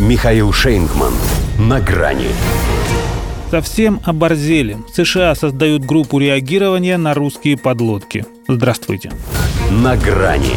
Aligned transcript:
Михаил 0.00 0.52
Шейнгман. 0.52 1.12
На 1.58 1.80
грани. 1.80 2.28
Совсем 3.50 4.00
оборзели. 4.04 4.78
США 4.92 5.34
создают 5.34 5.84
группу 5.84 6.18
реагирования 6.18 6.96
на 6.96 7.12
русские 7.12 7.58
подлодки. 7.58 8.24
Здравствуйте. 8.48 9.12
На 9.70 9.96
грани. 9.96 10.56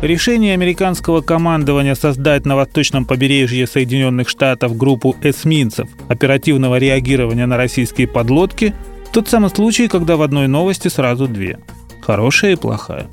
Решение 0.00 0.54
американского 0.54 1.22
командования 1.22 1.96
создать 1.96 2.46
на 2.46 2.54
восточном 2.54 3.04
побережье 3.04 3.66
Соединенных 3.66 4.28
Штатов 4.28 4.76
группу 4.76 5.16
эсминцев 5.20 5.88
оперативного 6.08 6.76
реагирования 6.78 7.46
на 7.46 7.56
российские 7.56 8.06
подлодки– 8.06 8.74
тот 9.12 9.28
самый 9.28 9.50
случай, 9.50 9.88
когда 9.88 10.16
в 10.16 10.22
одной 10.22 10.48
новости 10.48 10.88
сразу 10.88 11.26
две. 11.26 11.58
Хорошая 12.00 12.52
и 12.52 12.56
плохая. 12.56 13.08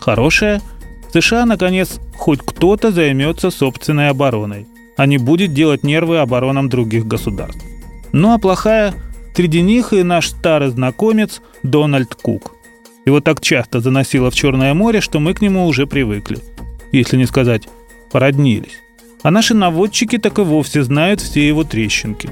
Хорошая– 0.00 0.60
США, 1.20 1.46
наконец, 1.46 1.98
хоть 2.14 2.40
кто-то 2.40 2.90
займется 2.90 3.50
собственной 3.50 4.10
обороной, 4.10 4.66
а 4.96 5.06
не 5.06 5.18
будет 5.18 5.54
делать 5.54 5.82
нервы 5.82 6.18
оборонам 6.18 6.68
других 6.68 7.06
государств. 7.06 7.64
Ну 8.12 8.34
а 8.34 8.38
плохая– 8.38 8.94
среди 9.34 9.62
них 9.62 9.92
и 9.92 10.02
наш 10.02 10.28
старый 10.28 10.68
знакомец 10.68 11.40
Дональд 11.62 12.14
Кук. 12.14 12.54
Его 13.06 13.20
так 13.20 13.40
часто 13.40 13.80
заносило 13.80 14.30
в 14.30 14.34
Черное 14.34 14.74
море, 14.74 15.00
что 15.00 15.20
мы 15.20 15.32
к 15.32 15.40
нему 15.40 15.66
уже 15.66 15.86
привыкли. 15.86 16.38
Если 16.92 17.16
не 17.16 17.26
сказать, 17.26 17.68
породнились. 18.12 18.80
А 19.22 19.30
наши 19.30 19.54
наводчики 19.54 20.18
так 20.18 20.38
и 20.38 20.42
вовсе 20.42 20.82
знают 20.82 21.20
все 21.20 21.46
его 21.46 21.64
трещинки. 21.64 22.30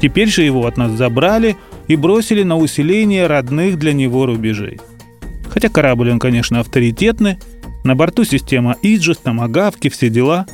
Теперь 0.00 0.28
же 0.28 0.42
его 0.42 0.66
от 0.66 0.76
нас 0.76 0.92
забрали 0.92 1.56
и 1.88 1.96
бросили 1.96 2.42
на 2.42 2.56
усиление 2.56 3.26
родных 3.26 3.78
для 3.78 3.92
него 3.92 4.26
рубежей. 4.26 4.78
Хотя 5.48 5.68
корабль 5.68 6.10
он, 6.10 6.18
конечно, 6.18 6.60
авторитетный, 6.60 7.38
на 7.84 7.94
борту 7.94 8.24
система 8.24 8.76
Иджис, 8.82 9.16
томагавки, 9.18 9.88
все 9.88 10.10
дела. 10.10 10.46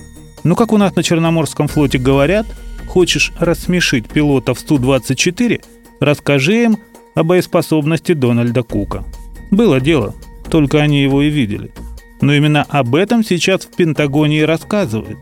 Но 0.45 0.55
как 0.55 0.73
у 0.73 0.79
нас 0.79 0.95
на 0.95 1.03
Черноморском 1.03 1.69
флоте 1.69 1.99
говорят, 1.99 2.47
хочешь 2.87 3.33
рассмешить 3.39 4.09
пилотов 4.09 4.61
Су-24, 4.61 5.63
расскажи 6.01 6.65
им 6.65 6.79
о 7.15 7.25
боеспособности 7.25 8.13
Дональда 8.13 8.63
Кука. 8.63 9.05
Было 9.51 9.81
дело, 9.81 10.15
только 10.51 10.79
они 10.79 11.03
его 11.03 11.23
и 11.23 11.31
видели. 11.31 11.73
Но 12.21 12.33
именно 12.33 12.63
об 12.63 12.95
этом 12.95 13.25
сейчас 13.25 13.63
в 13.63 13.75
Пентагоне 13.75 14.41
и 14.41 14.45
рассказывает. 14.45 15.19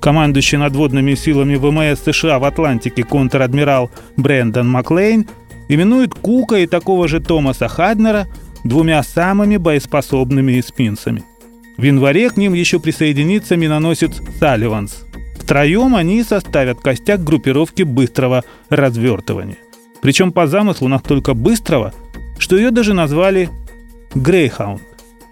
Командующий 0.00 0.58
надводными 0.58 1.14
силами 1.14 1.56
ВМС 1.56 2.00
США 2.00 2.38
в 2.38 2.44
Атлантике 2.44 3.02
контр-адмирал 3.02 3.90
Брэндон 4.16 4.68
Маклейн 4.68 5.26
именует 5.68 6.14
Кука 6.14 6.56
и 6.56 6.66
такого 6.66 7.08
же 7.08 7.20
Томаса 7.20 7.68
Хаднера 7.68 8.28
двумя 8.64 9.02
самыми 9.02 9.56
боеспособными 9.56 10.60
эспинцами. 10.60 11.24
В 11.78 11.84
январе 11.84 12.28
к 12.28 12.36
ним 12.36 12.54
еще 12.54 12.80
присоединится 12.80 13.56
миноносец 13.56 14.10
«Салливанс». 14.40 15.04
Втроем 15.38 15.94
они 15.94 16.24
составят 16.24 16.80
костяк 16.80 17.22
группировки 17.22 17.84
быстрого 17.84 18.44
развертывания. 18.68 19.58
Причем 20.02 20.32
по 20.32 20.48
замыслу 20.48 20.88
настолько 20.88 21.34
быстрого, 21.34 21.94
что 22.38 22.56
ее 22.56 22.72
даже 22.72 22.94
назвали 22.94 23.48
Грейхаунд, 24.16 24.82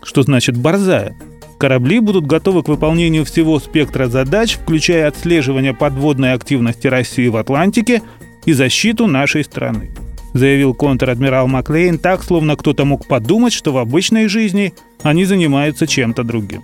что 0.05 0.22
значит 0.22 0.56
«борзая». 0.56 1.16
Корабли 1.58 1.98
будут 1.98 2.27
готовы 2.27 2.62
к 2.62 2.69
выполнению 2.69 3.25
всего 3.25 3.58
спектра 3.58 4.06
задач, 4.06 4.55
включая 4.55 5.08
отслеживание 5.08 5.75
подводной 5.75 6.33
активности 6.33 6.86
России 6.86 7.27
в 7.27 7.36
Атлантике 7.36 8.03
и 8.44 8.53
защиту 8.53 9.08
нашей 9.08 9.42
страны. 9.42 9.91
Заявил 10.36 10.74
контр-адмирал 10.74 11.48
Маклейн 11.48 11.98
так, 11.98 12.22
словно 12.22 12.56
кто-то 12.56 12.84
мог 12.84 13.06
подумать, 13.06 13.52
что 13.52 13.72
в 13.72 13.78
обычной 13.78 14.28
жизни 14.28 14.74
они 15.02 15.24
занимаются 15.24 15.86
чем-то 15.86 16.24
другим. 16.24 16.62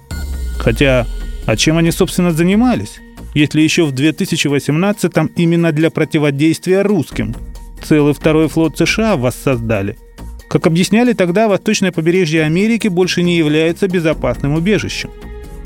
Хотя, 0.58 1.06
а 1.46 1.56
чем 1.56 1.78
они, 1.78 1.90
собственно, 1.90 2.32
занимались? 2.32 3.00
Если 3.34 3.62
еще 3.62 3.84
в 3.84 3.94
2018-м 3.94 5.30
именно 5.36 5.72
для 5.72 5.90
противодействия 5.90 6.82
русским 6.82 7.34
целый 7.82 8.12
второй 8.12 8.48
флот 8.48 8.76
США 8.76 9.16
воссоздали– 9.16 9.96
как 10.52 10.66
объясняли 10.66 11.14
тогда, 11.14 11.48
восточное 11.48 11.92
побережье 11.92 12.42
Америки 12.42 12.86
больше 12.86 13.22
не 13.22 13.38
является 13.38 13.88
безопасным 13.88 14.52
убежищем. 14.52 15.08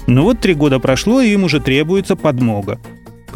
Но 0.06 0.22
вот 0.22 0.38
три 0.38 0.54
года 0.54 0.78
прошло, 0.78 1.20
и 1.20 1.32
им 1.32 1.42
уже 1.42 1.58
требуется 1.58 2.14
подмога. 2.14 2.78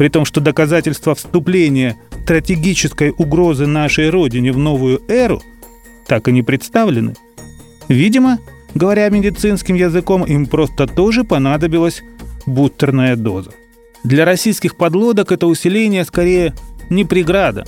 При 0.01 0.09
том, 0.09 0.25
что 0.25 0.41
доказательства 0.41 1.13
вступления 1.13 1.95
стратегической 2.23 3.13
угрозы 3.15 3.67
нашей 3.67 4.09
Родине 4.09 4.51
в 4.51 4.57
новую 4.57 4.99
эру 5.07 5.43
так 6.07 6.27
и 6.27 6.31
не 6.31 6.41
представлены. 6.41 7.13
Видимо, 7.87 8.39
говоря 8.73 9.07
медицинским 9.09 9.75
языком, 9.75 10.23
им 10.23 10.47
просто 10.47 10.87
тоже 10.87 11.23
понадобилась 11.23 12.01
бустерная 12.47 13.15
доза. 13.15 13.51
Для 14.03 14.25
российских 14.25 14.75
подлодок 14.75 15.31
это 15.31 15.45
усиление 15.45 16.03
скорее 16.03 16.55
не 16.89 17.05
преграда, 17.05 17.67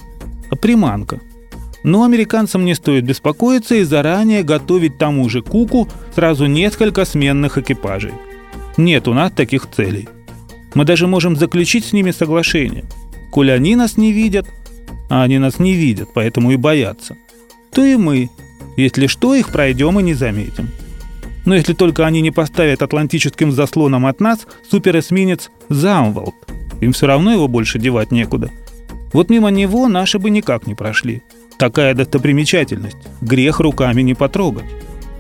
а 0.49 0.55
приманка– 0.55 1.19
но 1.83 2.03
американцам 2.03 2.65
не 2.65 2.73
стоит 2.73 3.03
беспокоиться 3.03 3.75
и 3.75 3.83
заранее 3.83 4.41
готовить 4.41 4.97
тому 4.97 5.29
же 5.29 5.43
Куку 5.43 5.87
сразу 6.15 6.47
несколько 6.47 7.05
сменных 7.05 7.59
экипажей. 7.59 8.13
Нет 8.75 9.07
у 9.07 9.13
нас 9.13 9.31
таких 9.33 9.69
целей. 9.69 10.09
Мы 10.73 10.85
даже 10.85 11.07
можем 11.07 11.35
заключить 11.35 11.85
с 11.85 11.93
ними 11.93 12.11
соглашение. 12.11 12.85
Коль 13.31 13.51
они 13.51 13.75
нас 13.75 13.97
не 13.97 14.11
видят, 14.11 14.47
а 15.09 15.23
они 15.23 15.37
нас 15.39 15.59
не 15.59 15.73
видят, 15.73 16.09
поэтому 16.13 16.51
и 16.51 16.57
боятся, 16.57 17.15
то 17.71 17.83
и 17.83 17.95
мы, 17.95 18.29
если 18.77 19.07
что, 19.07 19.35
их 19.35 19.49
пройдем 19.49 19.99
и 19.99 20.03
не 20.03 20.13
заметим. 20.13 20.69
Но 21.45 21.55
если 21.55 21.73
только 21.73 22.05
они 22.05 22.21
не 22.21 22.31
поставят 22.31 22.81
атлантическим 22.81 23.51
заслоном 23.51 24.05
от 24.05 24.19
нас 24.19 24.47
суперэсминец 24.69 25.51
Замволд, 25.69 26.35
им 26.79 26.93
все 26.93 27.07
равно 27.07 27.33
его 27.33 27.47
больше 27.47 27.79
девать 27.79 28.11
некуда. 28.11 28.49
Вот 29.11 29.29
мимо 29.29 29.49
него 29.49 29.87
наши 29.87 30.19
бы 30.19 30.29
никак 30.29 30.67
не 30.67 30.75
прошли– 30.75 31.21
Такая 31.57 31.93
достопримечательность. 31.93 32.97
Грех 33.21 33.59
руками 33.59 34.01
не 34.01 34.15
потрогать. 34.15 34.65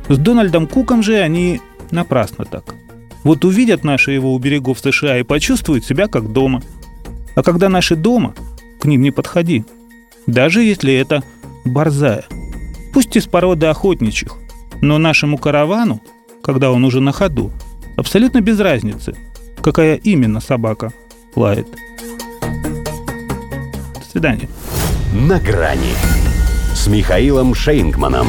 С 0.09 0.17
Дональдом 0.17 0.67
Куком 0.67 1.03
же 1.03 1.17
они 1.19 1.61
напрасно 1.91 2.45
так. 2.45 2.75
Вот 3.23 3.45
увидят 3.45 3.83
наши 3.83 4.11
его 4.11 4.33
у 4.33 4.39
берегов 4.39 4.79
США 4.79 5.19
и 5.19 5.23
почувствуют 5.23 5.85
себя 5.85 6.07
как 6.07 6.31
дома. 6.31 6.61
А 7.35 7.43
когда 7.43 7.69
наши 7.69 7.95
дома, 7.95 8.35
к 8.79 8.85
ним 8.85 9.01
не 9.01 9.11
подходи. 9.11 9.63
Даже 10.27 10.61
если 10.63 10.93
это 10.93 11.23
борзая. 11.65 12.25
Пусть 12.93 13.15
из 13.15 13.25
породы 13.25 13.67
охотничьих. 13.67 14.33
Но 14.81 14.97
нашему 14.97 15.37
каравану, 15.37 16.01
когда 16.43 16.71
он 16.71 16.83
уже 16.83 16.99
на 16.99 17.11
ходу, 17.11 17.51
абсолютно 17.95 18.41
без 18.41 18.59
разницы, 18.59 19.15
какая 19.61 19.95
именно 19.95 20.41
собака 20.41 20.91
лает. 21.35 21.67
До 22.41 24.11
свидания. 24.11 24.49
На 25.13 25.39
грани 25.39 25.93
с 26.75 26.87
Михаилом 26.87 27.55
Шейнгманом. 27.55 28.27